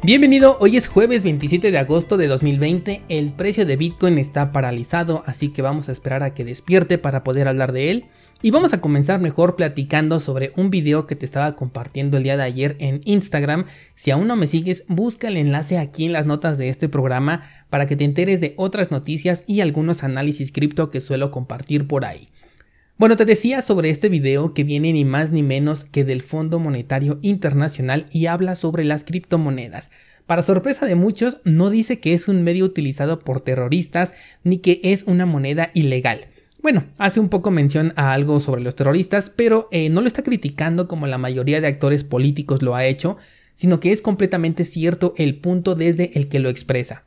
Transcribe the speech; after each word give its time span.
Bienvenido, 0.00 0.56
hoy 0.60 0.76
es 0.76 0.86
jueves 0.86 1.24
27 1.24 1.72
de 1.72 1.78
agosto 1.78 2.16
de 2.16 2.28
2020, 2.28 3.02
el 3.08 3.32
precio 3.32 3.66
de 3.66 3.74
Bitcoin 3.74 4.16
está 4.18 4.52
paralizado, 4.52 5.24
así 5.26 5.48
que 5.48 5.60
vamos 5.60 5.88
a 5.88 5.92
esperar 5.92 6.22
a 6.22 6.34
que 6.34 6.44
despierte 6.44 6.98
para 6.98 7.24
poder 7.24 7.48
hablar 7.48 7.72
de 7.72 7.90
él. 7.90 8.04
Y 8.40 8.52
vamos 8.52 8.72
a 8.72 8.80
comenzar 8.80 9.20
mejor 9.20 9.56
platicando 9.56 10.20
sobre 10.20 10.52
un 10.54 10.70
video 10.70 11.08
que 11.08 11.16
te 11.16 11.24
estaba 11.24 11.56
compartiendo 11.56 12.16
el 12.16 12.22
día 12.22 12.36
de 12.36 12.44
ayer 12.44 12.76
en 12.78 13.00
Instagram. 13.06 13.66
Si 13.96 14.12
aún 14.12 14.28
no 14.28 14.36
me 14.36 14.46
sigues, 14.46 14.84
busca 14.86 15.26
el 15.26 15.36
enlace 15.36 15.78
aquí 15.78 16.04
en 16.04 16.12
las 16.12 16.26
notas 16.26 16.58
de 16.58 16.68
este 16.68 16.88
programa 16.88 17.42
para 17.68 17.86
que 17.86 17.96
te 17.96 18.04
enteres 18.04 18.40
de 18.40 18.54
otras 18.56 18.92
noticias 18.92 19.42
y 19.48 19.62
algunos 19.62 20.04
análisis 20.04 20.52
cripto 20.52 20.92
que 20.92 21.00
suelo 21.00 21.32
compartir 21.32 21.88
por 21.88 22.04
ahí. 22.04 22.28
Bueno, 22.98 23.14
te 23.14 23.24
decía 23.24 23.62
sobre 23.62 23.90
este 23.90 24.08
video 24.08 24.54
que 24.54 24.64
viene 24.64 24.92
ni 24.92 25.04
más 25.04 25.30
ni 25.30 25.44
menos 25.44 25.84
que 25.84 26.02
del 26.02 26.20
Fondo 26.20 26.58
Monetario 26.58 27.20
Internacional 27.22 28.06
y 28.10 28.26
habla 28.26 28.56
sobre 28.56 28.82
las 28.82 29.04
criptomonedas. 29.04 29.92
Para 30.26 30.42
sorpresa 30.42 30.84
de 30.84 30.96
muchos, 30.96 31.38
no 31.44 31.70
dice 31.70 32.00
que 32.00 32.12
es 32.12 32.26
un 32.26 32.42
medio 32.42 32.64
utilizado 32.64 33.20
por 33.20 33.40
terroristas 33.40 34.14
ni 34.42 34.58
que 34.58 34.80
es 34.82 35.04
una 35.04 35.26
moneda 35.26 35.70
ilegal. 35.74 36.26
Bueno, 36.60 36.86
hace 36.98 37.20
un 37.20 37.28
poco 37.28 37.52
mención 37.52 37.92
a 37.94 38.12
algo 38.12 38.40
sobre 38.40 38.62
los 38.62 38.74
terroristas, 38.74 39.30
pero 39.30 39.68
eh, 39.70 39.90
no 39.90 40.00
lo 40.00 40.08
está 40.08 40.24
criticando 40.24 40.88
como 40.88 41.06
la 41.06 41.18
mayoría 41.18 41.60
de 41.60 41.68
actores 41.68 42.02
políticos 42.02 42.62
lo 42.62 42.74
ha 42.74 42.84
hecho, 42.84 43.16
sino 43.54 43.78
que 43.78 43.92
es 43.92 44.02
completamente 44.02 44.64
cierto 44.64 45.14
el 45.16 45.38
punto 45.38 45.76
desde 45.76 46.18
el 46.18 46.28
que 46.28 46.40
lo 46.40 46.48
expresa. 46.48 47.04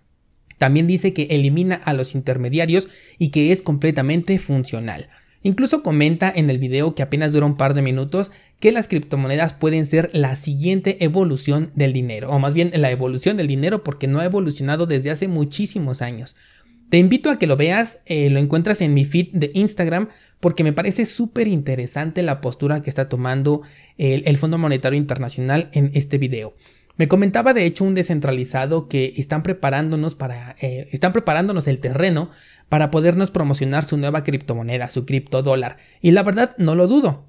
También 0.58 0.88
dice 0.88 1.12
que 1.12 1.24
elimina 1.32 1.76
a 1.76 1.92
los 1.92 2.16
intermediarios 2.16 2.88
y 3.18 3.32
que 3.32 3.52
es 3.52 3.62
completamente 3.62 4.40
funcional. 4.40 5.10
Incluso 5.44 5.82
comenta 5.82 6.32
en 6.34 6.50
el 6.50 6.60
video 6.60 6.94
que 6.94 7.02
apenas 7.02 7.34
dura 7.34 7.46
un 7.46 7.58
par 7.58 7.74
de 7.74 7.82
minutos 7.82 8.32
que 8.60 8.72
las 8.72 8.88
criptomonedas 8.88 9.54
pueden 9.54 9.86
ser 9.86 10.12
la 10.14 10.36
siguiente 10.36 11.04
evolución 11.04 11.72
del 11.74 11.94
dinero, 11.94 12.30
o 12.30 12.38
más 12.38 12.54
bien 12.54 12.72
la 12.76 12.92
evolución 12.92 13.38
del 13.38 13.48
dinero 13.48 13.84
porque 13.84 14.08
no 14.08 14.20
ha 14.20 14.26
evolucionado 14.26 14.86
desde 14.86 15.10
hace 15.10 15.28
muchísimos 15.28 16.04
años. 16.04 16.36
Te 16.90 16.98
invito 16.98 17.30
a 17.32 17.40
que 17.40 17.48
lo 17.48 17.58
veas, 17.58 18.00
eh, 18.06 18.30
lo 18.30 18.40
encuentras 18.40 18.82
en 18.82 18.94
mi 18.94 19.06
feed 19.06 19.30
de 19.32 19.52
Instagram 19.54 20.10
porque 20.40 20.64
me 20.64 20.74
parece 20.74 21.06
súper 21.06 21.48
interesante 21.48 22.22
la 22.22 22.42
postura 22.42 22.82
que 22.82 22.90
está 22.90 23.08
tomando 23.08 23.62
el, 23.98 24.24
el 24.26 24.38
Fondo 24.38 24.58
Monetario 24.58 24.98
Internacional 24.98 25.70
en 25.72 25.92
este 25.94 26.18
video. 26.18 26.54
Me 27.02 27.08
comentaba 27.08 27.56
de 27.56 27.66
hecho 27.66 27.84
un 27.84 27.96
descentralizado 27.96 28.88
que 28.88 29.16
están 29.18 29.42
preparándonos 29.42 30.14
para 30.14 30.56
eh, 30.62 30.88
están 30.92 31.14
preparándonos 31.14 31.68
el 31.68 31.80
terreno 31.80 32.30
para 32.70 32.92
podernos 32.92 33.32
promocionar 33.32 33.86
su 33.86 33.98
nueva 33.98 34.24
criptomoneda, 34.24 34.88
su 34.92 35.08
criptodólar. 35.08 35.78
Y 36.00 36.12
la 36.12 36.22
verdad 36.22 36.54
no 36.60 36.76
lo 36.76 36.86
dudo. 36.86 37.26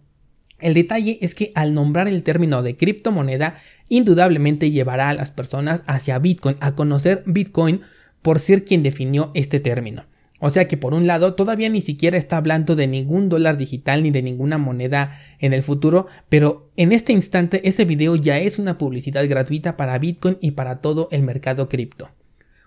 El 0.59 0.75
detalle 0.75 1.17
es 1.23 1.35
que 1.35 1.53
al 1.55 1.73
nombrar 1.73 2.07
el 2.07 2.23
término 2.23 2.63
de 2.63 2.77
criptomoneda, 2.77 3.57
indudablemente 3.89 4.71
llevará 4.71 5.09
a 5.09 5.15
las 5.15 5.31
personas 5.31 5.83
hacia 5.87 6.19
Bitcoin, 6.19 6.57
a 6.61 6.75
conocer 6.75 7.23
Bitcoin 7.25 7.81
por 8.21 8.41
ser 8.41 8.67
quien 8.67 8.83
definió 8.83 9.31
este 9.33 9.59
término. 9.59 10.05
O 10.45 10.51
sea 10.51 10.67
que 10.67 10.77
por 10.77 10.93
un 10.93 11.07
lado 11.07 11.35
todavía 11.35 11.69
ni 11.69 11.81
siquiera 11.81 12.19
está 12.19 12.37
hablando 12.37 12.75
de 12.75 12.89
ningún 12.89 13.29
dólar 13.29 13.57
digital 13.57 14.03
ni 14.03 14.11
de 14.11 14.23
ninguna 14.23 14.59
moneda 14.59 15.17
en 15.39 15.53
el 15.53 15.63
futuro, 15.63 16.09
pero 16.29 16.69
en 16.77 16.91
este 16.91 17.13
instante 17.13 17.61
ese 17.63 17.85
video 17.85 18.17
ya 18.17 18.39
es 18.39 18.59
una 18.59 18.77
publicidad 18.77 19.25
gratuita 19.29 19.77
para 19.77 19.97
Bitcoin 20.01 20.39
y 20.41 20.51
para 20.51 20.81
todo 20.81 21.07
el 21.13 21.23
mercado 21.23 21.69
cripto. 21.69 22.11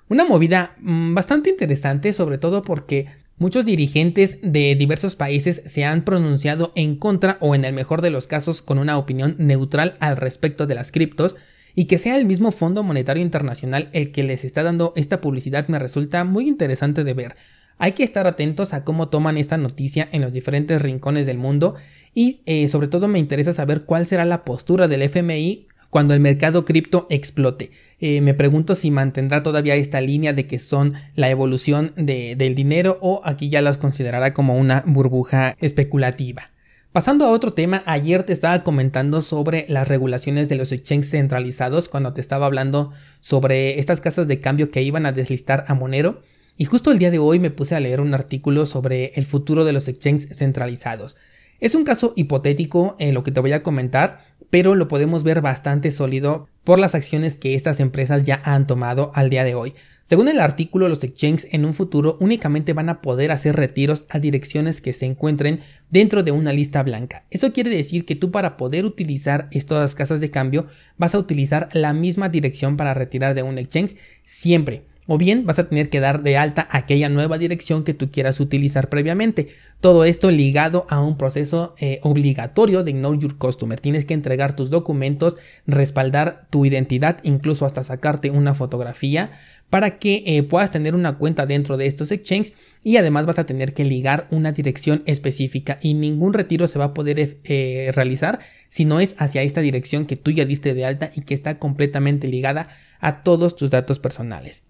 Una 0.07 0.23
movida 0.23 0.77
mm, 0.79 1.15
bastante 1.15 1.49
interesante 1.49 2.13
sobre 2.13 2.37
todo 2.37 2.63
porque 2.63 3.07
muchos 3.37 3.65
dirigentes 3.65 4.39
de 4.41 4.75
diversos 4.75 5.17
países 5.17 5.61
se 5.65 5.83
han 5.83 6.05
pronunciado 6.05 6.71
en 6.75 6.95
contra 6.95 7.35
o 7.41 7.55
en 7.55 7.65
el 7.65 7.73
mejor 7.73 8.01
de 8.01 8.09
los 8.09 8.25
casos 8.25 8.61
con 8.61 8.79
una 8.79 8.97
opinión 8.97 9.35
neutral 9.37 9.97
al 9.99 10.15
respecto 10.15 10.65
de 10.65 10.75
las 10.75 10.93
criptos 10.93 11.35
y 11.75 11.85
que 11.85 11.97
sea 11.97 12.17
el 12.17 12.23
mismo 12.23 12.53
Fondo 12.53 12.83
Monetario 12.83 13.21
Internacional 13.21 13.89
el 13.91 14.13
que 14.13 14.23
les 14.23 14.45
está 14.45 14.63
dando 14.63 14.93
esta 14.95 15.19
publicidad 15.19 15.67
me 15.67 15.77
resulta 15.77 16.23
muy 16.23 16.47
interesante 16.47 17.03
de 17.03 17.13
ver. 17.13 17.35
Hay 17.77 17.91
que 17.91 18.03
estar 18.03 18.25
atentos 18.25 18.73
a 18.73 18.83
cómo 18.83 19.09
toman 19.09 19.37
esta 19.37 19.57
noticia 19.57 20.07
en 20.11 20.21
los 20.21 20.31
diferentes 20.31 20.81
rincones 20.81 21.25
del 21.25 21.37
mundo 21.37 21.75
y 22.13 22.41
eh, 22.45 22.67
sobre 22.69 22.87
todo 22.87 23.07
me 23.07 23.19
interesa 23.19 23.51
saber 23.51 23.83
cuál 23.83 24.05
será 24.05 24.23
la 24.23 24.45
postura 24.45 24.87
del 24.87 25.01
FMI 25.01 25.67
cuando 25.89 26.13
el 26.13 26.19
mercado 26.19 26.65
cripto 26.65 27.07
explote. 27.09 27.71
Eh, 27.99 28.21
me 28.21 28.33
pregunto 28.33 28.75
si 28.75 28.91
mantendrá 28.91 29.43
todavía 29.43 29.75
esta 29.75 30.01
línea 30.01 30.33
de 30.33 30.47
que 30.47 30.59
son 30.59 30.93
la 31.15 31.29
evolución 31.29 31.93
del 31.95 32.55
dinero 32.55 32.97
o 33.01 33.21
aquí 33.25 33.49
ya 33.49 33.61
las 33.61 33.77
considerará 33.77 34.33
como 34.33 34.57
una 34.57 34.83
burbuja 34.85 35.55
especulativa. 35.59 36.51
Pasando 36.91 37.25
a 37.25 37.31
otro 37.31 37.51
tema, 37.51 37.83
ayer 37.85 38.23
te 38.23 38.31
estaba 38.31 38.63
comentando 38.63 39.21
sobre 39.21 39.65
las 39.67 39.89
regulaciones 39.89 40.47
de 40.47 40.55
los 40.55 40.71
exchanges 40.71 41.11
centralizados 41.11 41.89
cuando 41.89 42.13
te 42.13 42.21
estaba 42.21 42.45
hablando 42.45 42.93
sobre 43.19 43.79
estas 43.79 43.99
casas 43.99 44.29
de 44.29 44.39
cambio 44.39 44.71
que 44.71 44.81
iban 44.81 45.05
a 45.05 45.11
deslistar 45.11 45.65
a 45.67 45.73
Monero. 45.73 46.21
Y 46.57 46.65
justo 46.65 46.91
el 46.91 46.99
día 46.99 47.11
de 47.11 47.19
hoy 47.19 47.37
me 47.37 47.51
puse 47.51 47.75
a 47.75 47.81
leer 47.81 47.99
un 47.99 48.13
artículo 48.13 48.65
sobre 48.65 49.11
el 49.15 49.25
futuro 49.25 49.65
de 49.65 49.73
los 49.73 49.89
exchanges 49.89 50.29
centralizados. 50.37 51.17
Es 51.59 51.75
un 51.75 51.83
caso 51.83 52.13
hipotético 52.15 52.95
en 52.97 53.13
lo 53.13 53.23
que 53.23 53.31
te 53.31 53.41
voy 53.41 53.51
a 53.51 53.61
comentar, 53.61 54.19
pero 54.49 54.73
lo 54.73 54.87
podemos 54.87 55.23
ver 55.23 55.41
bastante 55.41 55.91
sólido 55.91 56.47
por 56.63 56.79
las 56.79 56.95
acciones 56.95 57.35
que 57.35 57.55
estas 57.55 57.81
empresas 57.81 58.23
ya 58.23 58.41
han 58.45 58.67
tomado 58.67 59.11
al 59.15 59.29
día 59.29 59.43
de 59.43 59.53
hoy. 59.53 59.73
Según 60.03 60.29
el 60.29 60.39
artículo, 60.39 60.87
los 60.87 61.03
exchanges 61.03 61.47
en 61.51 61.65
un 61.65 61.73
futuro 61.73 62.15
únicamente 62.21 62.71
van 62.71 62.87
a 62.87 63.01
poder 63.01 63.31
hacer 63.31 63.57
retiros 63.57 64.05
a 64.09 64.19
direcciones 64.19 64.79
que 64.79 64.93
se 64.93 65.07
encuentren 65.07 65.59
dentro 65.89 66.23
de 66.23 66.31
una 66.31 66.53
lista 66.53 66.83
blanca. 66.83 67.25
Eso 67.31 67.51
quiere 67.51 67.69
decir 67.69 68.05
que 68.05 68.15
tú 68.15 68.31
para 68.31 68.55
poder 68.55 68.85
utilizar 68.85 69.49
estas 69.51 69.93
casas 69.93 70.21
de 70.21 70.31
cambio 70.31 70.67
vas 70.97 71.15
a 71.15 71.19
utilizar 71.19 71.67
la 71.73 71.91
misma 71.91 72.29
dirección 72.29 72.77
para 72.77 72.93
retirar 72.93 73.33
de 73.33 73.43
un 73.43 73.57
exchange 73.57 73.97
siempre 74.23 74.94
o 75.07 75.17
bien 75.17 75.45
vas 75.45 75.59
a 75.59 75.69
tener 75.69 75.89
que 75.89 75.99
dar 75.99 76.23
de 76.23 76.37
alta 76.37 76.67
aquella 76.71 77.09
nueva 77.09 77.37
dirección 77.37 77.83
que 77.83 77.93
tú 77.93 78.11
quieras 78.11 78.39
utilizar 78.39 78.89
previamente. 78.89 79.49
Todo 79.81 80.05
esto 80.05 80.31
ligado 80.31 80.85
a 80.89 81.01
un 81.01 81.17
proceso 81.17 81.75
eh, 81.79 81.99
obligatorio 82.01 82.83
de 82.83 82.93
Know 82.93 83.19
Your 83.19 83.37
Customer. 83.37 83.79
Tienes 83.79 84.05
que 84.05 84.13
entregar 84.13 84.55
tus 84.55 84.69
documentos, 84.69 85.37
respaldar 85.67 86.47
tu 86.49 86.65
identidad, 86.65 87.19
incluso 87.23 87.65
hasta 87.65 87.83
sacarte 87.83 88.31
una 88.31 88.55
fotografía 88.55 89.31
para 89.69 89.97
que 89.97 90.23
eh, 90.25 90.43
puedas 90.43 90.71
tener 90.71 90.95
una 90.95 91.17
cuenta 91.17 91.45
dentro 91.45 91.77
de 91.77 91.87
estos 91.87 92.11
exchanges 92.11 92.53
y 92.83 92.97
además 92.97 93.25
vas 93.25 93.39
a 93.39 93.45
tener 93.45 93.73
que 93.73 93.83
ligar 93.83 94.27
una 94.29 94.51
dirección 94.51 95.03
específica 95.05 95.79
y 95.81 95.95
ningún 95.95 96.33
retiro 96.33 96.67
se 96.67 96.79
va 96.79 96.85
a 96.85 96.93
poder 96.93 97.39
eh, 97.43 97.91
realizar 97.93 98.39
si 98.69 98.85
no 98.85 98.99
es 98.99 99.15
hacia 99.17 99.41
esta 99.41 99.61
dirección 99.61 100.05
que 100.05 100.17
tú 100.17 100.31
ya 100.31 100.45
diste 100.45 100.73
de 100.73 100.85
alta 100.85 101.09
y 101.15 101.21
que 101.21 101.33
está 101.33 101.57
completamente 101.57 102.27
ligada 102.27 102.69
a 102.99 103.23
todos 103.23 103.55
tus 103.55 103.71
datos 103.71 103.99
personales. 103.99 104.63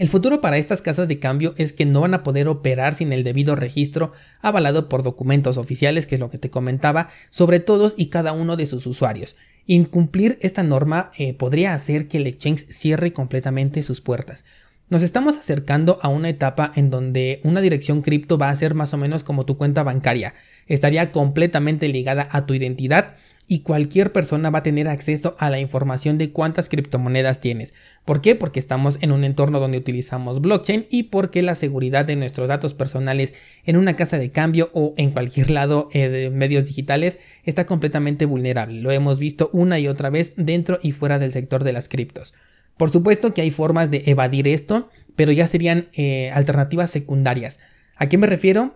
El 0.00 0.08
futuro 0.08 0.40
para 0.40 0.56
estas 0.56 0.80
casas 0.80 1.08
de 1.08 1.18
cambio 1.18 1.52
es 1.58 1.74
que 1.74 1.84
no 1.84 2.00
van 2.00 2.14
a 2.14 2.22
poder 2.22 2.48
operar 2.48 2.94
sin 2.94 3.12
el 3.12 3.22
debido 3.22 3.54
registro 3.54 4.12
avalado 4.40 4.88
por 4.88 5.02
documentos 5.02 5.58
oficiales, 5.58 6.06
que 6.06 6.14
es 6.14 6.20
lo 6.22 6.30
que 6.30 6.38
te 6.38 6.48
comentaba, 6.48 7.10
sobre 7.28 7.60
todos 7.60 7.92
y 7.98 8.06
cada 8.06 8.32
uno 8.32 8.56
de 8.56 8.64
sus 8.64 8.86
usuarios. 8.86 9.36
Incumplir 9.66 10.38
esta 10.40 10.62
norma 10.62 11.10
eh, 11.18 11.34
podría 11.34 11.74
hacer 11.74 12.08
que 12.08 12.16
el 12.16 12.26
exchange 12.28 12.64
cierre 12.70 13.12
completamente 13.12 13.82
sus 13.82 14.00
puertas. 14.00 14.46
Nos 14.90 15.04
estamos 15.04 15.38
acercando 15.38 16.00
a 16.02 16.08
una 16.08 16.30
etapa 16.30 16.72
en 16.74 16.90
donde 16.90 17.40
una 17.44 17.60
dirección 17.60 18.02
cripto 18.02 18.38
va 18.38 18.50
a 18.50 18.56
ser 18.56 18.74
más 18.74 18.92
o 18.92 18.96
menos 18.96 19.22
como 19.22 19.46
tu 19.46 19.56
cuenta 19.56 19.84
bancaria. 19.84 20.34
Estaría 20.66 21.12
completamente 21.12 21.86
ligada 21.86 22.28
a 22.32 22.44
tu 22.44 22.54
identidad 22.54 23.14
y 23.46 23.60
cualquier 23.60 24.10
persona 24.10 24.50
va 24.50 24.58
a 24.58 24.62
tener 24.64 24.88
acceso 24.88 25.36
a 25.38 25.48
la 25.48 25.60
información 25.60 26.18
de 26.18 26.32
cuántas 26.32 26.68
criptomonedas 26.68 27.40
tienes. 27.40 27.72
¿Por 28.04 28.20
qué? 28.20 28.34
Porque 28.34 28.58
estamos 28.58 28.98
en 29.00 29.12
un 29.12 29.22
entorno 29.22 29.60
donde 29.60 29.78
utilizamos 29.78 30.40
blockchain 30.40 30.86
y 30.90 31.04
porque 31.04 31.44
la 31.44 31.54
seguridad 31.54 32.04
de 32.04 32.16
nuestros 32.16 32.48
datos 32.48 32.74
personales 32.74 33.32
en 33.64 33.76
una 33.76 33.94
casa 33.94 34.18
de 34.18 34.32
cambio 34.32 34.70
o 34.74 34.94
en 34.96 35.12
cualquier 35.12 35.52
lado 35.52 35.88
eh, 35.92 36.08
de 36.08 36.30
medios 36.30 36.66
digitales 36.66 37.16
está 37.44 37.64
completamente 37.64 38.26
vulnerable. 38.26 38.80
Lo 38.80 38.90
hemos 38.90 39.20
visto 39.20 39.50
una 39.52 39.78
y 39.78 39.86
otra 39.86 40.10
vez 40.10 40.32
dentro 40.36 40.80
y 40.82 40.90
fuera 40.90 41.20
del 41.20 41.30
sector 41.30 41.62
de 41.62 41.74
las 41.74 41.88
criptos. 41.88 42.34
Por 42.80 42.88
supuesto 42.88 43.34
que 43.34 43.42
hay 43.42 43.50
formas 43.50 43.90
de 43.90 44.04
evadir 44.06 44.48
esto, 44.48 44.88
pero 45.14 45.32
ya 45.32 45.46
serían 45.46 45.88
eh, 45.92 46.30
alternativas 46.32 46.90
secundarias. 46.90 47.58
¿A 47.96 48.08
qué 48.08 48.16
me 48.16 48.26
refiero? 48.26 48.74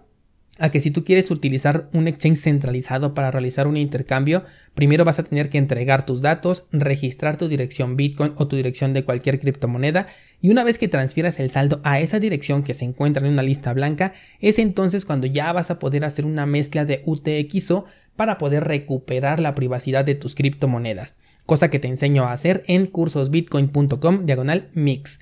a 0.58 0.70
que 0.70 0.78
si 0.78 0.90
tú 0.92 1.04
quieres 1.04 1.32
utilizar 1.32 1.88
un 1.94 2.06
exchange 2.06 2.38
centralizado 2.38 3.14
para 3.14 3.30
realizar 3.30 3.66
un 3.66 3.76
intercambio, 3.76 4.44
primero 4.74 5.04
vas 5.04 5.18
a 5.18 5.24
tener 5.24 5.48
que 5.48 5.58
entregar 5.58 6.06
tus 6.06 6.20
datos, 6.20 6.66
registrar 6.70 7.38
tu 7.38 7.48
dirección 7.48 7.96
Bitcoin 7.96 8.34
o 8.36 8.46
tu 8.46 8.54
dirección 8.54 8.92
de 8.92 9.04
cualquier 9.04 9.40
criptomoneda 9.40 10.06
y 10.40 10.50
una 10.50 10.62
vez 10.62 10.78
que 10.78 10.86
transfieras 10.86 11.40
el 11.40 11.50
saldo 11.50 11.80
a 11.82 11.98
esa 11.98 12.20
dirección 12.20 12.62
que 12.62 12.74
se 12.74 12.84
encuentra 12.84 13.26
en 13.26 13.32
una 13.32 13.42
lista 13.42 13.72
blanca, 13.72 14.12
es 14.38 14.60
entonces 14.60 15.04
cuando 15.04 15.26
ya 15.26 15.52
vas 15.52 15.72
a 15.72 15.80
poder 15.80 16.04
hacer 16.04 16.26
una 16.26 16.46
mezcla 16.46 16.84
de 16.84 17.02
UTXO 17.04 17.86
para 18.14 18.38
poder 18.38 18.64
recuperar 18.64 19.40
la 19.40 19.56
privacidad 19.56 20.04
de 20.04 20.14
tus 20.14 20.36
criptomonedas, 20.36 21.16
cosa 21.46 21.70
que 21.70 21.78
te 21.78 21.88
enseño 21.88 22.24
a 22.24 22.32
hacer 22.32 22.62
en 22.66 22.86
cursosbitcoin.com 22.86 24.26
diagonal 24.26 24.68
mix. 24.74 25.20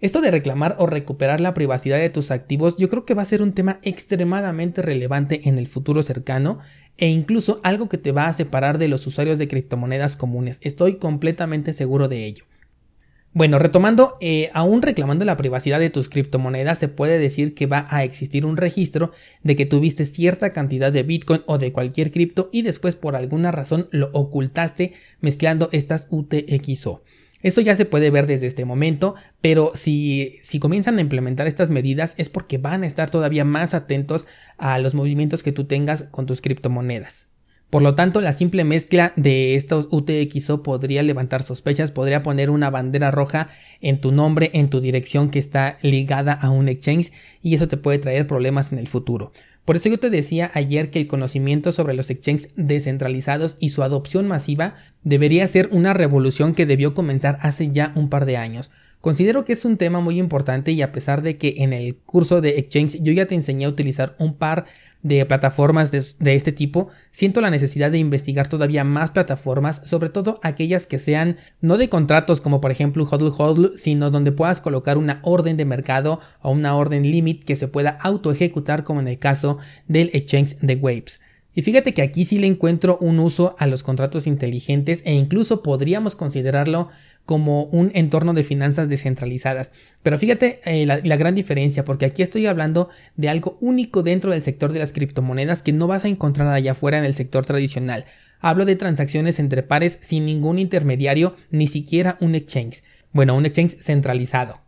Esto 0.00 0.20
de 0.20 0.30
reclamar 0.30 0.76
o 0.78 0.86
recuperar 0.86 1.40
la 1.40 1.54
privacidad 1.54 1.98
de 1.98 2.10
tus 2.10 2.30
activos 2.30 2.76
yo 2.76 2.88
creo 2.88 3.04
que 3.04 3.14
va 3.14 3.22
a 3.22 3.26
ser 3.26 3.42
un 3.42 3.52
tema 3.52 3.78
extremadamente 3.82 4.82
relevante 4.82 5.48
en 5.48 5.58
el 5.58 5.66
futuro 5.66 6.02
cercano 6.02 6.58
e 6.98 7.08
incluso 7.08 7.60
algo 7.62 7.88
que 7.88 7.98
te 7.98 8.12
va 8.12 8.26
a 8.26 8.32
separar 8.32 8.78
de 8.78 8.88
los 8.88 9.06
usuarios 9.06 9.38
de 9.38 9.48
criptomonedas 9.48 10.16
comunes. 10.16 10.58
Estoy 10.62 10.96
completamente 10.96 11.72
seguro 11.72 12.08
de 12.08 12.26
ello. 12.26 12.44
Bueno, 13.34 13.58
retomando, 13.58 14.16
eh, 14.20 14.48
aún 14.54 14.80
reclamando 14.80 15.24
la 15.24 15.36
privacidad 15.36 15.80
de 15.80 15.90
tus 15.90 16.08
criptomonedas, 16.08 16.78
se 16.78 16.86
puede 16.86 17.18
decir 17.18 17.56
que 17.56 17.66
va 17.66 17.84
a 17.90 18.04
existir 18.04 18.46
un 18.46 18.56
registro 18.56 19.10
de 19.42 19.56
que 19.56 19.66
tuviste 19.66 20.06
cierta 20.06 20.52
cantidad 20.52 20.92
de 20.92 21.02
Bitcoin 21.02 21.42
o 21.46 21.58
de 21.58 21.72
cualquier 21.72 22.12
cripto 22.12 22.48
y 22.52 22.62
después 22.62 22.94
por 22.94 23.16
alguna 23.16 23.50
razón 23.50 23.88
lo 23.90 24.10
ocultaste 24.12 24.92
mezclando 25.20 25.68
estas 25.72 26.06
UTXO. 26.10 27.02
Eso 27.42 27.60
ya 27.60 27.74
se 27.74 27.86
puede 27.86 28.10
ver 28.10 28.28
desde 28.28 28.46
este 28.46 28.64
momento, 28.64 29.16
pero 29.40 29.72
si, 29.74 30.38
si 30.42 30.60
comienzan 30.60 30.98
a 30.98 31.00
implementar 31.00 31.48
estas 31.48 31.70
medidas 31.70 32.14
es 32.16 32.28
porque 32.28 32.58
van 32.58 32.84
a 32.84 32.86
estar 32.86 33.10
todavía 33.10 33.44
más 33.44 33.74
atentos 33.74 34.28
a 34.58 34.78
los 34.78 34.94
movimientos 34.94 35.42
que 35.42 35.50
tú 35.50 35.64
tengas 35.64 36.04
con 36.04 36.26
tus 36.26 36.40
criptomonedas. 36.40 37.33
Por 37.74 37.82
lo 37.82 37.96
tanto, 37.96 38.20
la 38.20 38.32
simple 38.32 38.62
mezcla 38.62 39.12
de 39.16 39.56
estos 39.56 39.88
UTXO 39.90 40.62
podría 40.62 41.02
levantar 41.02 41.42
sospechas, 41.42 41.90
podría 41.90 42.22
poner 42.22 42.48
una 42.48 42.70
bandera 42.70 43.10
roja 43.10 43.48
en 43.80 44.00
tu 44.00 44.12
nombre, 44.12 44.52
en 44.54 44.70
tu 44.70 44.80
dirección 44.80 45.28
que 45.28 45.40
está 45.40 45.78
ligada 45.82 46.34
a 46.34 46.50
un 46.50 46.68
exchange 46.68 47.10
y 47.42 47.52
eso 47.56 47.66
te 47.66 47.76
puede 47.76 47.98
traer 47.98 48.28
problemas 48.28 48.70
en 48.70 48.78
el 48.78 48.86
futuro. 48.86 49.32
Por 49.64 49.74
eso 49.74 49.88
yo 49.88 49.98
te 49.98 50.08
decía 50.08 50.52
ayer 50.54 50.90
que 50.90 51.00
el 51.00 51.08
conocimiento 51.08 51.72
sobre 51.72 51.94
los 51.94 52.10
exchanges 52.10 52.50
descentralizados 52.54 53.56
y 53.58 53.70
su 53.70 53.82
adopción 53.82 54.28
masiva 54.28 54.76
debería 55.02 55.44
ser 55.48 55.68
una 55.72 55.94
revolución 55.94 56.54
que 56.54 56.66
debió 56.66 56.94
comenzar 56.94 57.38
hace 57.40 57.72
ya 57.72 57.90
un 57.96 58.08
par 58.08 58.24
de 58.24 58.36
años. 58.36 58.70
Considero 59.00 59.44
que 59.44 59.52
es 59.52 59.64
un 59.64 59.78
tema 59.78 60.00
muy 60.00 60.18
importante 60.18 60.70
y 60.70 60.80
a 60.80 60.92
pesar 60.92 61.22
de 61.22 61.38
que 61.38 61.56
en 61.58 61.72
el 61.72 61.96
curso 61.96 62.40
de 62.40 62.58
exchange 62.58 63.02
yo 63.02 63.12
ya 63.12 63.26
te 63.26 63.34
enseñé 63.34 63.64
a 63.64 63.68
utilizar 63.68 64.14
un 64.18 64.36
par 64.36 64.60
de 64.64 64.70
plataformas 65.28 65.90
de, 65.90 66.34
este 66.34 66.52
tipo, 66.52 66.88
siento 67.10 67.40
la 67.40 67.50
necesidad 67.50 67.90
de 67.90 67.98
investigar 67.98 68.48
todavía 68.48 68.84
más 68.84 69.10
plataformas, 69.10 69.82
sobre 69.84 70.08
todo 70.08 70.40
aquellas 70.42 70.86
que 70.86 70.98
sean 70.98 71.36
no 71.60 71.76
de 71.76 71.88
contratos 71.88 72.40
como 72.40 72.60
por 72.60 72.70
ejemplo 72.70 73.06
HODL 73.10 73.32
HODL, 73.36 73.72
sino 73.76 74.10
donde 74.10 74.32
puedas 74.32 74.60
colocar 74.60 74.96
una 74.96 75.20
orden 75.22 75.56
de 75.56 75.66
mercado 75.66 76.20
o 76.40 76.50
una 76.52 76.74
orden 76.74 77.02
limit 77.02 77.44
que 77.44 77.56
se 77.56 77.68
pueda 77.68 77.98
auto 78.00 78.32
ejecutar 78.32 78.82
como 78.84 79.00
en 79.00 79.08
el 79.08 79.18
caso 79.18 79.58
del 79.88 80.10
exchange 80.14 80.56
de 80.60 80.76
Waves. 80.76 81.20
Y 81.54 81.62
fíjate 81.62 81.94
que 81.94 82.02
aquí 82.02 82.24
sí 82.24 82.38
le 82.38 82.48
encuentro 82.48 82.98
un 83.00 83.20
uso 83.20 83.54
a 83.58 83.66
los 83.66 83.82
contratos 83.82 84.26
inteligentes 84.26 85.02
e 85.04 85.12
incluso 85.12 85.62
podríamos 85.62 86.16
considerarlo 86.16 86.88
como 87.26 87.64
un 87.64 87.90
entorno 87.94 88.34
de 88.34 88.42
finanzas 88.42 88.88
descentralizadas. 88.88 89.72
Pero 90.02 90.18
fíjate 90.18 90.60
eh, 90.64 90.84
la, 90.86 91.00
la, 91.02 91.16
gran 91.16 91.34
diferencia, 91.34 91.84
porque 91.84 92.06
aquí 92.06 92.22
estoy 92.22 92.46
hablando 92.46 92.90
de 93.16 93.28
algo 93.28 93.56
único 93.60 94.02
dentro 94.02 94.30
del 94.30 94.42
sector 94.42 94.72
de 94.72 94.78
las 94.78 94.92
criptomonedas 94.92 95.62
que 95.62 95.72
no 95.72 95.86
vas 95.86 96.04
a 96.04 96.08
encontrar 96.08 96.48
allá 96.48 96.72
afuera 96.72 96.98
en 96.98 97.04
el 97.04 97.14
sector 97.14 97.46
tradicional. 97.46 98.04
Hablo 98.40 98.66
de 98.66 98.76
transacciones 98.76 99.38
entre 99.38 99.62
pares 99.62 99.98
sin 100.02 100.26
ningún 100.26 100.58
intermediario, 100.58 101.34
ni 101.50 101.66
siquiera 101.66 102.18
un 102.20 102.34
exchange. 102.34 102.82
Bueno, 103.12 103.36
un 103.36 103.46
exchange 103.46 103.78
centralizado. 103.80 104.60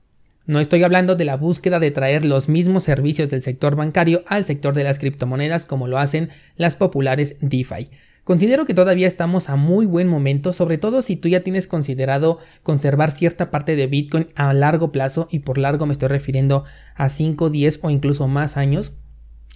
No 0.47 0.61
estoy 0.61 0.85
hablando 0.85 1.17
de 1.17 1.25
la 1.25 1.37
búsqueda 1.37 1.81
de 1.81 1.91
traer 1.91 2.25
los 2.25 2.49
mismos 2.49 2.85
servicios 2.85 3.29
del 3.29 3.43
sector 3.43 3.75
bancario 3.75 4.23
al 4.29 4.45
sector 4.45 4.75
de 4.75 4.85
las 4.85 5.01
criptomonedas 5.01 5.67
como 5.67 5.89
lo 5.89 5.99
hacen 5.99 6.31
las 6.57 6.77
populares 6.77 7.37
DeFi. 7.41 7.91
Considero 8.27 8.65
que 8.65 8.75
todavía 8.75 9.07
estamos 9.07 9.49
a 9.49 9.55
muy 9.55 9.87
buen 9.87 10.09
momento, 10.09 10.53
sobre 10.53 10.79
todo 10.79 11.01
si 11.01 11.15
tú 11.15 11.29
ya 11.29 11.45
tienes 11.45 11.69
considerado 11.69 12.41
conservar 12.65 13.13
cierta 13.13 13.53
parte 13.53 13.77
de 13.77 13.87
Bitcoin 13.87 14.27
a 14.35 14.53
largo 14.53 14.91
plazo, 14.91 15.29
y 15.31 15.39
por 15.39 15.59
largo 15.59 15.87
me 15.87 15.93
estoy 15.93 16.09
refiriendo 16.09 16.65
a 16.97 17.09
5, 17.09 17.51
10 17.51 17.79
o 17.83 17.91
incluso 17.91 18.27
más 18.27 18.57
años. 18.57 18.95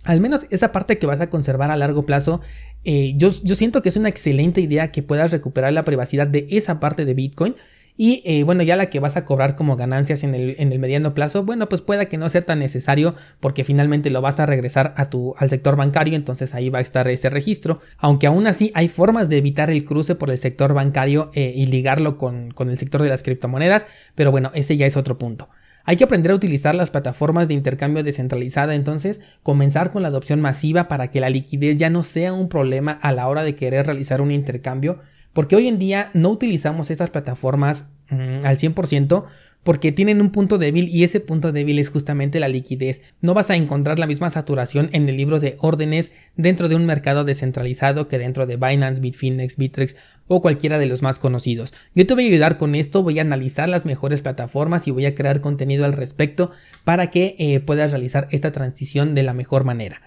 Al 0.05 0.21
menos 0.21 0.47
esa 0.51 0.71
parte 0.71 1.01
que 1.01 1.07
vas 1.07 1.21
a 1.21 1.31
conservar 1.31 1.73
a 1.73 1.77
largo 1.77 2.07
plazo, 2.07 2.43
eh, 2.85 3.15
yo, 3.17 3.31
yo 3.43 3.57
siento 3.57 3.83
que 3.83 3.89
es 3.89 3.97
una 3.97 4.09
excelente 4.09 4.61
idea 4.61 4.93
que 4.93 5.03
puedas 5.03 5.33
recuperar 5.33 5.73
la 5.73 5.85
privacidad 5.85 6.29
de 6.29 6.47
esa 6.51 6.79
parte 6.79 7.05
de 7.05 7.15
Bitcoin 7.15 7.57
y 7.97 8.23
eh, 8.25 8.43
bueno, 8.45 8.63
ya 8.63 8.77
la 8.77 8.91
que 8.91 9.01
vas 9.01 9.17
a 9.17 9.25
cobrar 9.25 9.57
como 9.57 9.77
ganancias 9.77 10.23
en 10.23 10.35
el, 10.35 10.57
en 10.59 10.73
el, 10.73 10.79
mediano 10.79 11.15
plazo, 11.15 11.45
bueno, 11.45 11.69
pues 11.69 11.83
pueda 11.83 12.07
que 12.07 12.17
no 12.17 12.29
sea 12.29 12.43
tan 12.43 12.59
necesario 12.59 13.15
porque 13.41 13.65
finalmente 13.65 14.11
lo 14.11 14.23
vas 14.23 14.41
a 14.41 14.47
regresar 14.47 14.95
a 14.97 15.11
tu, 15.11 15.35
al 15.39 15.51
sector 15.51 15.77
bancario, 15.77 16.15
entonces 16.15 16.55
ahí 16.55 16.71
va 16.71 16.79
a 16.79 16.83
estar 16.83 17.09
ese 17.09 17.31
registro. 17.31 17.81
Aunque 17.99 18.27
aún 18.27 18.47
así 18.47 18.73
hay 18.75 18.89
formas 18.89 19.29
de 19.29 19.39
evitar 19.39 19.71
el 19.71 19.85
cruce 19.85 20.15
por 20.15 20.31
el 20.31 20.39
sector 20.39 20.75
bancario 20.75 21.31
eh, 21.35 21.53
y 21.55 21.67
ligarlo 21.67 22.17
con, 22.17 22.51
con 22.53 22.71
el 22.71 22.77
sector 22.77 23.03
de 23.03 23.09
las 23.09 23.23
criptomonedas, 23.23 23.87
pero 24.15 24.31
bueno, 24.31 24.51
ese 24.55 24.77
ya 24.77 24.87
es 24.87 24.97
otro 24.97 25.19
punto. 25.19 25.49
Hay 25.85 25.97
que 25.97 26.05
aprender 26.05 26.33
a 26.33 26.35
utilizar 26.35 26.75
las 26.75 26.91
plataformas 26.91 27.49
de 27.49 27.55
intercambio 27.55 28.03
descentralizada, 28.03 28.75
entonces 28.75 29.21
comenzar 29.43 29.93
con 29.93 30.03
la 30.03 30.09
adopción 30.09 30.41
masiva 30.41 30.89
para 30.89 31.11
que 31.11 31.21
la 31.21 31.31
liquidez 31.31 31.79
ya 31.79 31.91
no 31.91 32.03
sea 32.03 32.33
un 32.33 32.49
problema 32.49 32.93
a 32.93 33.13
la 33.13 33.27
hora 33.29 33.43
de 33.43 33.57
querer 33.57 33.87
realizar 33.87 34.21
un 34.21 34.31
intercambio 34.31 35.01
porque 35.33 35.57
hoy 35.57 35.69
en 35.69 35.79
día 35.79 36.11
no 36.15 36.31
utilizamos 36.31 36.91
estas 36.91 37.11
plataformas 37.11 37.87
mm, 38.09 38.45
al 38.45 38.57
100% 38.57 39.25
porque 39.63 39.93
tienen 39.93 40.21
un 40.21 40.31
punto 40.31 40.57
débil 40.59 40.89
y 40.89 41.05
ese 41.05 41.21
punto 41.21 41.53
débil 41.53 41.79
es 41.79 41.91
justamente 41.91 42.41
la 42.41 42.49
liquidez. 42.49 43.03
No 43.21 43.35
vas 43.35 43.51
a 43.51 43.57
encontrar 43.57 43.99
la 43.99 44.07
misma 44.07 44.31
saturación 44.31 44.89
en 44.93 45.09
el 45.09 45.17
libro 45.17 45.39
de 45.39 45.57
órdenes 45.59 46.13
dentro 46.37 46.69
de 46.69 46.77
un 46.77 46.87
mercado 46.87 47.25
descentralizado 47.25 48.09
que 48.09 48.19
dentro 48.19 48.47
de 48.47 48.57
Binance, 48.57 49.01
Bitfinex, 49.01 49.57
Bittrex 49.57 49.97
o 50.29 50.41
cualquiera 50.41 50.79
de 50.79 50.87
los 50.87 51.03
más 51.03 51.19
conocidos. 51.19 51.75
Yo 51.95 52.07
te 52.07 52.15
voy 52.15 52.25
a 52.25 52.29
ayudar 52.29 52.57
con 52.57 52.75
esto, 52.75 53.03
voy 53.03 53.19
a 53.19 53.23
analizar 53.23 53.69
las 53.69 53.85
mejores 53.85 54.23
plataformas 54.23 54.89
y 54.89 54.93
voy 54.93 55.05
a 55.05 55.15
crear 55.15 55.41
contenido 55.41 55.85
al 55.85 55.93
respecto 55.93 56.53
para 56.85 57.11
que 57.11 57.35
eh, 57.39 57.61
puedas 57.61 57.91
realizar 57.91 58.29
esta 58.31 58.53
transición 58.53 59.15
de 59.15 59.25
la 59.25 59.35
mejor 59.35 59.65
manera. 59.65 60.01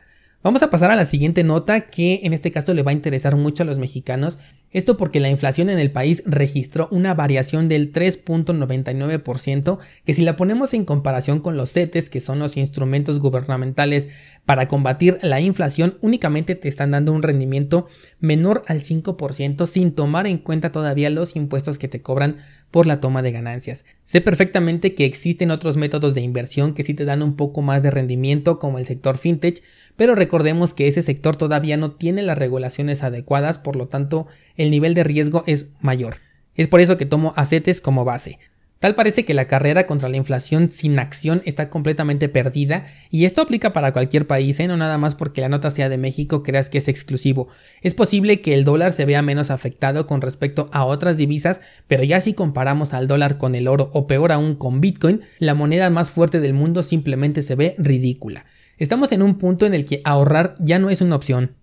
Vamos 0.44 0.62
a 0.62 0.70
pasar 0.70 0.92
a 0.92 0.98
la 0.98 1.06
siguiente 1.06 1.46
nota 1.46 1.82
que 1.82 2.20
en 2.24 2.34
este 2.34 2.52
caso 2.52 2.74
le 2.74 2.84
va 2.84 2.92
a 2.92 2.94
interesar 2.94 3.38
mucho 3.38 3.64
a 3.64 3.66
los 3.66 3.80
mexicanos. 3.80 4.38
Esto 4.74 4.98
porque 4.98 5.20
la 5.20 5.30
inflación 5.30 5.70
en 5.70 5.80
el 5.80 5.92
país 5.92 6.24
registró 6.26 6.88
una 6.92 7.14
variación 7.14 7.70
del 7.70 7.94
3.99% 7.94 9.78
que 10.04 10.14
si 10.14 10.24
la 10.24 10.36
ponemos 10.36 10.74
en 10.74 10.84
comparación 10.84 11.40
con 11.40 11.56
los 11.56 11.72
CETES 11.72 12.10
que 12.10 12.22
son 12.22 12.40
los 12.40 12.58
instrumentos 12.58 13.20
gubernamentales 13.20 14.10
para 14.46 14.68
combatir 14.68 15.20
la 15.22 15.40
inflación 15.40 15.98
únicamente 16.02 16.56
te 16.56 16.68
están 16.68 16.92
dando 16.92 17.14
un 17.14 17.24
rendimiento 17.24 17.88
menor 18.20 18.64
al 18.68 18.82
5% 18.82 19.68
sin 19.68 19.94
tomar 19.94 20.28
en 20.28 20.40
cuenta 20.40 20.72
todavía 20.72 21.10
los 21.10 21.36
impuestos 21.36 21.78
que 21.78 21.88
te 21.88 22.02
cobran 22.02 22.38
por 22.74 22.88
la 22.88 23.00
toma 23.00 23.22
de 23.22 23.32
ganancias. 23.32 23.86
Sé 24.04 24.20
perfectamente 24.20 24.96
que 24.96 25.06
existen 25.06 25.52
otros 25.52 25.78
métodos 25.78 26.16
de 26.16 26.22
inversión 26.22 26.74
que 26.74 26.84
sí 26.84 26.96
te 26.96 27.06
dan 27.06 27.22
un 27.22 27.36
poco 27.36 27.62
más 27.62 27.84
de 27.84 27.92
rendimiento 27.92 28.58
como 28.58 28.80
el 28.80 28.86
sector 28.86 29.20
fintech, 29.20 29.62
pero 29.96 30.16
recordemos 30.16 30.74
que 30.74 30.88
ese 30.88 31.04
sector 31.04 31.36
todavía 31.36 31.78
no 31.78 31.92
tiene 31.92 32.24
las 32.24 32.36
regulaciones 32.36 33.04
adecuadas, 33.04 33.60
por 33.60 33.76
lo 33.76 33.90
tanto 33.90 34.26
el 34.58 34.72
nivel 34.72 34.96
de 34.96 35.04
riesgo 35.04 35.44
es 35.46 35.68
mayor. 35.82 36.18
Es 36.56 36.68
por 36.68 36.82
eso 36.82 36.98
que 36.98 37.06
tomo 37.06 37.34
acetes 37.36 37.80
como 37.80 38.06
base. 38.06 38.40
Tal 38.84 38.96
parece 38.96 39.24
que 39.24 39.34
la 39.34 39.48
carrera 39.48 39.88
contra 39.88 40.10
la 40.10 40.18
inflación 40.18 40.70
sin 40.70 41.00
acción 41.00 41.42
está 41.46 41.70
completamente 41.70 42.28
perdida 42.28 42.88
y 43.10 43.24
esto 43.24 43.42
aplica 43.42 43.72
para 43.72 43.94
cualquier 43.94 44.28
país, 44.28 44.60
¿eh? 44.60 44.68
no 44.68 44.76
nada 44.76 44.98
más 44.98 45.16
porque 45.16 45.40
la 45.40 45.48
nota 45.48 45.72
sea 45.72 45.88
de 45.88 45.98
México 45.98 46.44
creas 46.44 46.68
que 46.68 46.80
es 46.80 46.90
exclusivo. 46.90 47.48
Es 47.82 47.94
posible 47.94 48.42
que 48.42 48.54
el 48.54 48.66
dólar 48.66 48.92
se 48.92 49.06
vea 49.06 49.22
menos 49.22 49.52
afectado 49.52 50.06
con 50.06 50.20
respecto 50.20 50.70
a 50.74 50.84
otras 50.84 51.16
divisas, 51.16 51.62
pero 51.88 52.04
ya 52.04 52.20
si 52.20 52.34
comparamos 52.34 52.94
al 52.94 53.08
dólar 53.08 53.38
con 53.38 53.56
el 53.56 53.70
oro 53.70 53.90
o 53.94 54.06
peor 54.06 54.34
aún 54.34 54.56
con 54.56 54.82
Bitcoin, 54.82 55.22
la 55.40 55.54
moneda 55.54 55.90
más 55.90 56.12
fuerte 56.12 56.42
del 56.42 56.54
mundo 56.54 56.84
simplemente 56.84 57.42
se 57.42 57.56
ve 57.56 57.76
ridícula. 57.78 58.44
Estamos 58.78 59.14
en 59.14 59.22
un 59.22 59.38
punto 59.38 59.66
en 59.66 59.76
el 59.76 59.86
que 59.86 60.02
ahorrar 60.04 60.56
ya 60.60 60.78
no 60.78 60.90
es 60.90 61.00
una 61.00 61.16
opción. 61.16 61.56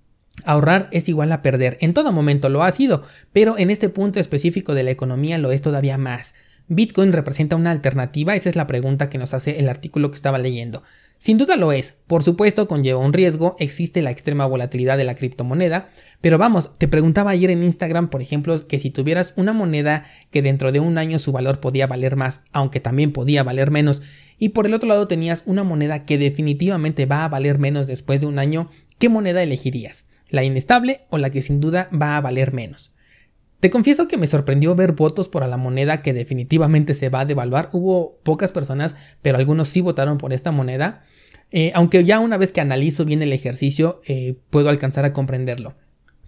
Ahorrar 0.47 0.89
es 0.91 1.07
igual 1.07 1.33
a 1.33 1.43
perder. 1.43 1.77
En 1.83 1.93
todo 1.93 2.13
momento 2.13 2.49
lo 2.49 2.63
ha 2.63 2.71
sido, 2.71 3.05
pero 3.35 3.59
en 3.59 3.69
este 3.69 3.91
punto 3.91 4.21
específico 4.21 4.73
de 4.73 4.85
la 4.85 4.91
economía 4.91 5.37
lo 5.37 5.53
es 5.53 5.61
todavía 5.61 5.99
más. 5.99 6.33
¿Bitcoin 6.73 7.13
representa 7.13 7.57
una 7.57 7.73
alternativa? 7.73 8.37
Esa 8.37 8.49
es 8.49 8.55
la 8.55 8.69
pregunta 8.69 9.11
que 9.11 9.19
nos 9.19 9.35
hace 9.35 9.59
el 9.59 9.69
artículo 9.69 10.13
que 10.13 10.15
estaba 10.15 10.39
leyendo. 10.39 10.85
Sin 11.19 11.37
duda 11.37 11.57
lo 11.57 11.73
es, 11.73 11.97
por 12.07 12.23
supuesto 12.23 12.69
conlleva 12.69 13.01
un 13.01 13.13
riesgo, 13.13 13.57
existe 13.59 14.03
la 14.03 14.13
extrema 14.13 14.47
volatilidad 14.47 14.97
de 14.97 15.03
la 15.03 15.17
criptomoneda, 15.17 15.91
pero 16.21 16.39
vamos, 16.39 16.71
te 16.79 16.87
preguntaba 16.87 17.33
ayer 17.33 17.51
en 17.51 17.65
Instagram, 17.65 18.09
por 18.09 18.23
ejemplo, 18.23 18.69
que 18.69 18.79
si 18.79 18.91
tuvieras 18.91 19.35
una 19.37 19.53
moneda 19.53 20.07
que 20.31 20.43
dentro 20.43 20.71
de 20.71 20.79
un 20.79 20.97
año 20.97 21.19
su 21.19 21.33
valor 21.33 21.59
podía 21.59 21.89
valer 21.89 22.15
más, 22.15 22.41
aunque 22.53 22.79
también 22.79 23.13
podía 23.13 23.43
valer 23.43 23.73
menos, 23.73 24.01
y 24.39 24.51
por 24.51 24.67
el 24.67 24.75
otro 24.75 24.89
lado 24.89 25.09
tenías 25.09 25.43
una 25.47 25.65
moneda 25.65 26.05
que 26.05 26.19
definitivamente 26.19 27.05
va 27.05 27.25
a 27.25 27.29
valer 27.29 27.59
menos 27.59 27.89
después 27.89 28.21
de 28.21 28.29
un 28.29 28.39
año, 28.39 28.71
¿qué 29.01 29.09
moneda 29.09 29.43
elegirías? 29.43 30.05
¿La 30.29 30.45
inestable 30.45 31.01
o 31.11 31.19
la 31.19 31.31
que 31.31 31.43
sin 31.43 31.59
duda 31.59 31.89
va 31.93 32.17
a 32.17 32.21
valer 32.21 32.53
menos? 32.53 32.93
Te 33.61 33.69
confieso 33.69 34.09
que 34.09 34.17
me 34.17 34.27
sorprendió 34.27 34.75
ver 34.75 34.93
votos 34.93 35.29
por 35.29 35.47
la 35.47 35.57
moneda 35.59 36.01
que 36.01 36.15
definitivamente 36.15 36.95
se 36.95 37.11
va 37.11 37.21
a 37.21 37.25
devaluar. 37.27 37.69
Hubo 37.73 38.19
pocas 38.23 38.53
personas, 38.53 38.95
pero 39.21 39.37
algunos 39.37 39.69
sí 39.69 39.83
votaron 39.83 40.17
por 40.17 40.33
esta 40.33 40.51
moneda. 40.51 41.05
Eh, 41.51 41.71
aunque 41.75 42.05
ya 42.05 42.21
una 42.21 42.39
vez 42.39 42.53
que 42.53 42.63
analizo 42.63 43.05
bien 43.05 43.23
el 43.23 43.35
ejercicio, 43.35 44.01
eh, 44.07 44.37
puedo 44.49 44.71
alcanzar 44.71 45.05
a 45.05 45.13
comprenderlo. 45.13 45.75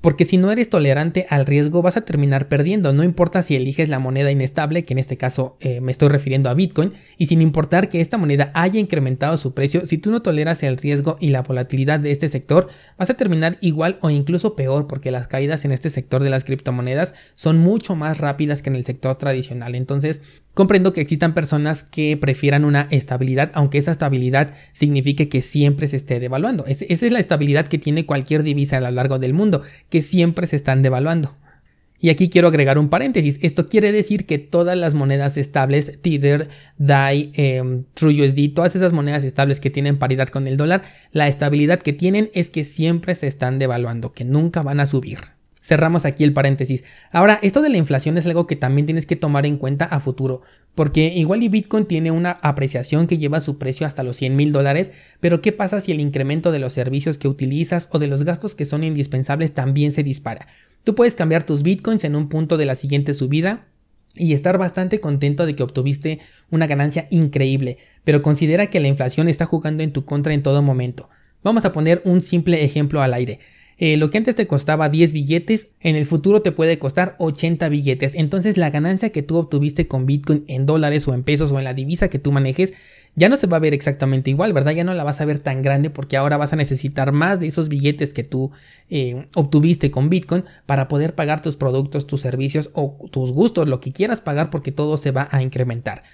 Porque 0.03 0.25
si 0.25 0.37
no 0.37 0.51
eres 0.51 0.69
tolerante 0.69 1.27
al 1.31 1.47
riesgo 1.47 1.81
vas 1.81 1.97
a 1.97 2.01
terminar 2.01 2.49
perdiendo, 2.49 2.93
no 2.93 3.05
importa 3.05 3.43
si 3.43 3.55
eliges 3.55 3.89
la 3.89 4.01
moneda 4.01 4.33
inestable, 4.33 4.85
que 4.85 4.95
en 4.95 4.99
este 4.99 5.17
caso 5.17 5.57
eh, 5.61 5.81
me 5.81 5.93
estoy 5.93 6.09
refiriendo 6.09 6.51
a 6.51 6.55
Bitcoin, 6.55 6.93
y 7.17 7.27
sin 7.27 7.41
importar 7.41 7.89
que 7.89 8.01
esta 8.01 8.19
moneda 8.19 8.51
haya 8.55 8.81
incrementado 8.81 9.39
su 9.39 9.55
precio, 9.55 9.87
si 9.87 9.99
tú 9.99 10.11
no 10.11 10.21
toleras 10.21 10.65
el 10.65 10.77
riesgo 10.77 11.17
y 11.21 11.31
la 11.31 11.43
volatilidad 11.43 12.01
de 12.01 12.11
este 12.11 12.29
sector, 12.29 12.69
vas 12.99 13.11
a 13.11 13.15
terminar 13.15 13.59
igual 13.61 13.99
o 14.01 14.11
incluso 14.11 14.57
peor 14.57 14.89
porque 14.89 15.13
las 15.13 15.29
caídas 15.29 15.65
en 15.65 15.71
este 15.71 15.89
sector 15.89 16.25
de 16.25 16.31
las 16.31 16.43
criptomonedas 16.43 17.15
son 17.37 17.59
mucho 17.59 17.95
más 17.95 18.19
rápidas 18.19 18.61
que 18.61 18.71
en 18.71 18.77
el 18.77 18.85
sector 18.85 19.17
tradicional. 19.19 19.77
Entonces, 19.77 20.21
Comprendo 20.55 20.93
que 20.93 21.01
existan 21.01 21.33
personas 21.33 21.83
que 21.83 22.15
prefieran 22.19 22.67
una 22.67 22.87
estabilidad, 22.91 23.51
aunque 23.55 23.79
esa 23.79 23.91
estabilidad 23.91 24.53
signifique 24.75 25.31
que 25.31 25.41
siempre 25.41 25.89
se 25.89 25.97
esté 25.97 26.21
devaluando. 26.21 26.67
esa 26.67 26.85
es 26.91 27.11
la 27.11 27.21
estabilidad 27.21 27.69
que 27.69 27.79
tiene 27.79 28.05
cualquier 28.05 28.43
divisa 28.43 28.77
a 28.77 28.81
lo 28.83 28.91
largo 28.91 29.19
del 29.19 29.33
mundo, 29.33 29.63
que 29.93 30.01
siempre 30.01 30.47
se 30.47 30.57
están 30.57 30.81
devaluando. 30.81 31.37
Y 32.01 32.09
aquí 32.09 32.31
quiero 32.31 32.49
agregar 32.49 32.79
un 32.79 32.89
paréntesis. 32.89 33.39
Esto 33.43 33.69
quiere 33.69 33.93
decir 33.93 34.25
que 34.25 34.39
todas 34.39 34.75
las 34.75 34.95
monedas 34.95 35.37
estables, 35.37 36.01
Tether, 36.01 36.49
DAI, 36.79 37.31
eh, 37.35 37.83
TrueUSD, 37.93 38.55
todas 38.55 38.75
esas 38.75 38.95
monedas 38.95 39.23
estables 39.23 39.61
que 39.61 39.69
tienen 39.69 39.99
paridad 39.99 40.29
con 40.29 40.47
el 40.47 40.57
dólar, 40.57 40.83
la 41.13 41.29
estabilidad 41.29 41.81
que 41.81 41.93
tienen 41.93 42.31
es 42.33 42.49
que 42.49 42.65
siempre 42.65 43.15
se 43.15 43.27
están 43.27 43.59
devaluando, 43.59 44.15
que 44.15 44.25
nunca 44.25 44.63
van 44.63 44.81
a 44.81 44.87
subir. 44.87 45.19
Cerramos 45.61 46.07
aquí 46.07 46.25
el 46.25 46.33
paréntesis. 46.33 46.83
Ahora, 47.13 47.39
esto 47.43 47.61
de 47.61 47.69
la 47.69 47.77
inflación 47.77 48.17
es 48.17 48.25
algo 48.25 48.47
que 48.47 48.57
también 48.57 48.87
tienes 48.87 49.07
que 49.07 49.15
tomar 49.15 49.45
en 49.45 49.59
cuenta 49.59 49.85
a 49.85 50.01
futuro, 50.01 50.41
porque 50.75 51.13
igual 51.15 51.43
y 51.43 51.49
Bitcoin 51.49 51.85
tiene 51.85 52.11
una 52.11 52.33
apreciación 52.43 53.07
que 53.07 53.19
lleva 53.19 53.41
su 53.41 53.59
precio 53.59 53.87
hasta 53.87 54.03
los 54.03 54.17
100 54.17 54.37
mil 54.37 54.53
dólares, 54.53 54.91
pero 55.21 55.43
¿qué 55.43 55.53
pasa 55.53 55.81
si 55.81 55.93
el 55.93 56.01
incremento 56.01 56.51
de 56.51 56.59
los 56.59 56.73
servicios 56.73 57.19
que 57.19 57.29
utilizas 57.29 57.89
o 57.93 57.99
de 57.99 58.07
los 58.07 58.25
gastos 58.25 58.55
que 58.55 58.65
son 58.65 58.85
indispensables 58.85 59.53
también 59.53 59.93
se 59.93 60.03
dispara? 60.03 60.47
Tú 60.85 60.95
puedes 60.95 61.15
cambiar 61.15 61.45
tus 61.45 61.63
Bitcoins 61.63 62.05
en 62.05 62.17
un 62.17 62.29
punto 62.29 62.57
de 62.57 62.67
la 62.67 62.75
siguiente 62.75 63.15
subida 63.15 63.67
y 64.15 64.33
estar 64.33 64.59
bastante 64.59 65.01
contento 65.01 65.47
de 65.47 65.55
que 65.55 65.63
obtuviste 65.63 66.21
una 66.51 66.67
ganancia 66.67 67.07
increíble, 67.11 67.79
pero 68.05 68.23
considera 68.23 68.67
que 68.67 68.81
la 68.81 68.89
inflación 68.89 69.29
está 69.29 69.47
jugando 69.47 69.83
en 69.83 69.93
tu 69.93 70.05
contra 70.05 70.35
en 70.35 70.43
todo 70.43 70.63
momento. 70.63 71.09
Vamos 71.43 71.65
a 71.65 71.73
poner 71.73 72.03
un 72.05 72.21
simple 72.21 72.65
ejemplo 72.65 73.03
al 73.03 73.15
aire. 73.15 73.41
Eh, 73.79 73.97
lo 73.97 74.11
que 74.11 74.19
antes 74.19 74.35
te 74.35 74.47
costaba 74.47 74.89
10 74.89 75.13
billetes, 75.13 75.69
en 75.81 75.97
el 75.97 76.07
futuro 76.07 76.43
te 76.43 76.53
puede 76.53 76.79
costar 76.79 77.17
80 77.19 77.69
billetes. 77.69 78.15
Entonces 78.15 78.57
la 78.57 78.71
ganancia 78.71 79.11
que 79.11 79.23
tú 79.23 79.37
obtuviste 79.37 79.89
con 79.89 80.07
Bitcoin 80.07 80.45
en 80.47 80.67
dólares 80.67 81.09
o 81.09 81.15
en 81.15 81.25
pesos 81.25 81.53
o 81.53 81.59
en 81.59 81.65
la 81.65 81.75
divisa 81.75 82.09
que 82.09 82.19
tú 82.19 82.33
manejes, 82.33 82.73
ya 83.15 83.29
no 83.29 83.37
se 83.37 83.47
va 83.47 83.59
a 83.59 83.61
ver 83.61 83.75
exactamente 83.75 84.31
igual, 84.31 84.53
¿verdad? 84.53 84.73
Ya 84.73 84.85
no 84.85 84.95
la 84.95 85.05
vas 85.05 85.21
a 85.21 85.25
ver 85.25 85.39
tan 85.39 85.63
grande 85.63 85.91
porque 85.91 86.17
ahora 86.17 86.39
vas 86.39 86.53
a 86.53 86.57
necesitar 86.57 87.13
más 87.13 87.41
de 87.41 87.47
esos 87.47 87.69
billetes 87.69 88.15
que 88.15 88.25
tú 88.25 88.53
eh, 88.89 89.27
obtuviste 89.35 89.91
con 89.91 90.09
Bitcoin 90.09 90.45
para 90.65 90.89
poder 90.89 91.15
pagar 91.15 91.43
tus 91.43 91.57
productos, 91.57 92.07
tus 92.07 92.21
servicios 92.23 92.71
o 92.73 92.97
tus 93.11 93.33
gustos, 93.33 93.69
lo 93.69 93.81
que 93.81 93.93
quieras 93.93 94.21
pagar 94.21 94.51
porque 94.51 94.73
todo 94.73 94.97
se 94.97 95.11
va 95.11 95.29
a 95.31 95.43
incrementar. 95.43 96.05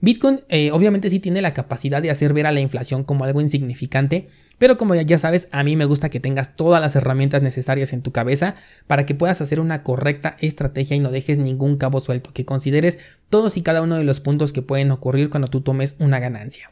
Bitcoin 0.00 0.40
eh, 0.48 0.70
obviamente 0.72 1.10
sí 1.10 1.20
tiene 1.20 1.42
la 1.42 1.54
capacidad 1.54 2.02
de 2.02 2.10
hacer 2.10 2.32
ver 2.32 2.46
a 2.46 2.52
la 2.52 2.60
inflación 2.60 3.04
como 3.04 3.24
algo 3.24 3.40
insignificante, 3.40 4.28
pero 4.58 4.76
como 4.76 4.94
ya 4.94 5.18
sabes, 5.18 5.48
a 5.52 5.62
mí 5.62 5.76
me 5.76 5.84
gusta 5.84 6.10
que 6.10 6.20
tengas 6.20 6.56
todas 6.56 6.80
las 6.80 6.96
herramientas 6.96 7.42
necesarias 7.42 7.92
en 7.92 8.02
tu 8.02 8.12
cabeza 8.12 8.56
para 8.86 9.06
que 9.06 9.14
puedas 9.14 9.40
hacer 9.40 9.60
una 9.60 9.82
correcta 9.82 10.36
estrategia 10.40 10.96
y 10.96 11.00
no 11.00 11.10
dejes 11.10 11.38
ningún 11.38 11.76
cabo 11.76 12.00
suelto, 12.00 12.32
que 12.32 12.44
consideres 12.44 12.98
todos 13.30 13.56
y 13.56 13.62
cada 13.62 13.82
uno 13.82 13.96
de 13.96 14.04
los 14.04 14.20
puntos 14.20 14.52
que 14.52 14.62
pueden 14.62 14.90
ocurrir 14.90 15.30
cuando 15.30 15.48
tú 15.48 15.60
tomes 15.60 15.94
una 15.98 16.18
ganancia. 16.18 16.70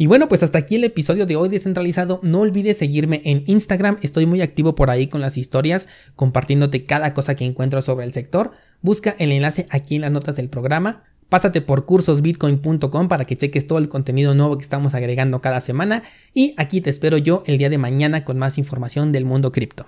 Y 0.00 0.06
bueno, 0.06 0.28
pues 0.28 0.42
hasta 0.42 0.56
aquí 0.56 0.76
el 0.76 0.84
episodio 0.84 1.26
de 1.26 1.36
hoy 1.36 1.50
descentralizado. 1.50 2.20
No 2.22 2.40
olvides 2.40 2.78
seguirme 2.78 3.20
en 3.26 3.42
Instagram, 3.44 3.98
estoy 4.00 4.24
muy 4.24 4.40
activo 4.40 4.74
por 4.74 4.88
ahí 4.88 5.08
con 5.08 5.20
las 5.20 5.36
historias, 5.36 5.88
compartiéndote 6.16 6.84
cada 6.84 7.12
cosa 7.12 7.34
que 7.34 7.44
encuentro 7.44 7.82
sobre 7.82 8.06
el 8.06 8.12
sector. 8.14 8.52
Busca 8.80 9.14
el 9.18 9.30
enlace 9.30 9.66
aquí 9.68 9.96
en 9.96 10.00
las 10.00 10.10
notas 10.10 10.36
del 10.36 10.48
programa. 10.48 11.04
Pásate 11.30 11.60
por 11.60 11.86
cursosbitcoin.com 11.86 13.08
para 13.08 13.24
que 13.24 13.36
cheques 13.36 13.66
todo 13.66 13.78
el 13.78 13.88
contenido 13.88 14.34
nuevo 14.34 14.58
que 14.58 14.64
estamos 14.64 14.94
agregando 14.94 15.40
cada 15.40 15.60
semana 15.60 16.02
y 16.34 16.54
aquí 16.56 16.80
te 16.80 16.90
espero 16.90 17.18
yo 17.18 17.44
el 17.46 17.56
día 17.56 17.70
de 17.70 17.78
mañana 17.78 18.24
con 18.24 18.36
más 18.36 18.58
información 18.58 19.12
del 19.12 19.24
mundo 19.24 19.52
cripto. 19.52 19.86